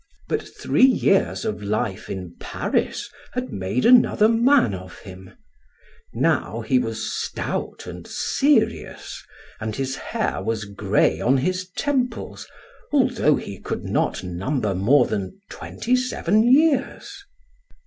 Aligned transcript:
But 0.27 0.41
three 0.41 0.81
years 0.81 1.45
of 1.45 1.61
life 1.61 2.09
in 2.09 2.35
Paris 2.39 3.07
had 3.33 3.53
made 3.53 3.85
another 3.85 4.27
man 4.27 4.73
of 4.73 4.97
him; 4.97 5.35
now 6.11 6.61
he 6.61 6.79
was 6.79 7.13
stout 7.13 7.83
and 7.85 8.07
serious, 8.07 9.21
and 9.59 9.75
his 9.75 9.95
hair 9.97 10.41
was 10.41 10.65
gray 10.65 11.19
on 11.21 11.37
his 11.37 11.69
temples 11.77 12.47
although 12.91 13.35
he 13.35 13.59
could 13.59 13.83
not 13.83 14.23
number 14.23 14.73
more 14.73 15.05
than 15.05 15.39
twenty 15.51 15.95
seven 15.95 16.51
years. 16.51 17.23